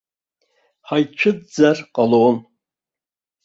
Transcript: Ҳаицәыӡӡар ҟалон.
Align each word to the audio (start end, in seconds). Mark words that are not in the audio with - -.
Ҳаицәыӡӡар 0.87 1.77
ҟалон. 1.93 2.37